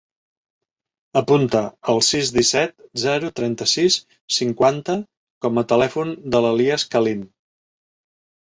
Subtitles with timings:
[1.19, 1.59] Apunta
[1.93, 3.99] el sis, disset, zero, trenta-sis,
[4.39, 4.97] cinquanta
[5.47, 7.23] com a telèfon de l'Elías Calin.